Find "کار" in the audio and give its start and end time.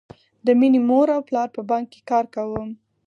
2.09-2.25